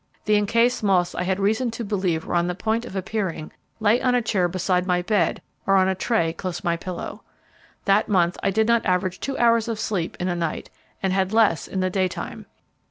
The 0.25 0.35
encased 0.35 0.81
moths 0.81 1.13
I 1.13 1.21
had 1.21 1.39
reason 1.39 1.69
to 1.69 1.83
believe 1.85 2.25
were 2.25 2.33
on 2.33 2.47
the 2.47 2.55
point 2.55 2.85
of 2.85 2.95
appearing 2.95 3.51
lay 3.79 4.01
on 4.01 4.15
a 4.15 4.21
chair 4.23 4.47
beside 4.47 4.87
my 4.87 5.03
bed 5.03 5.43
or 5.67 5.77
a 5.87 5.93
tray 5.93 6.33
close 6.33 6.63
my 6.63 6.75
pillow. 6.75 7.21
That 7.85 8.09
month 8.09 8.35
I 8.41 8.49
did 8.49 8.67
not 8.67 8.83
average 8.83 9.19
two 9.19 9.37
hours 9.37 9.67
of 9.67 9.79
sleep 9.79 10.17
in 10.19 10.27
a 10.27 10.35
night, 10.35 10.71
and 11.03 11.13
had 11.13 11.33
less 11.33 11.67
in 11.67 11.81
the 11.81 11.91
daytime. 11.91 12.47